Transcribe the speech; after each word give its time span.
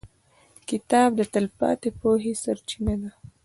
•کتاب 0.69 1.09
د 1.15 1.21
تلپاتې 1.33 1.89
پوهې 1.99 2.33
سرچینه 2.43 2.95
ده. 3.01 3.11